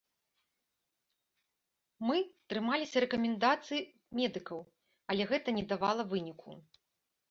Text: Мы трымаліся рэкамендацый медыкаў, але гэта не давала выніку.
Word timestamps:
Мы 2.09 2.17
трымаліся 2.55 3.05
рэкамендацый 3.07 3.79
медыкаў, 4.23 4.59
але 5.13 5.23
гэта 5.35 5.49
не 5.63 5.71
давала 5.73 6.03
выніку. 6.15 6.63